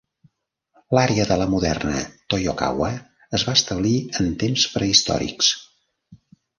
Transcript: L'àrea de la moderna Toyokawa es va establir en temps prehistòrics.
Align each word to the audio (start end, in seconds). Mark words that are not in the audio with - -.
L'àrea 0.97 1.25
de 1.31 1.37
la 1.41 1.47
moderna 1.51 1.99
Toyokawa 2.35 2.91
es 3.41 3.47
va 3.51 3.57
establir 3.61 3.95
en 4.25 4.35
temps 4.47 4.69
prehistòrics. 4.77 5.57